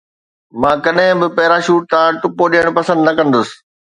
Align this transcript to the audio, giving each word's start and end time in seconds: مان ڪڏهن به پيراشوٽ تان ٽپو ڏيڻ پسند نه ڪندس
مان 0.63 0.77
ڪڏهن 0.85 1.15
به 1.23 1.27
پيراشوٽ 1.41 1.83
تان 1.91 2.11
ٽپو 2.23 2.45
ڏيڻ 2.53 2.67
پسند 2.79 2.99
نه 3.09 3.13
ڪندس 3.19 3.49